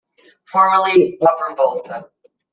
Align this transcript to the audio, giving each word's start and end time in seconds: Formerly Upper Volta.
Formerly 0.45 1.19
Upper 1.21 1.53
Volta. 1.55 2.09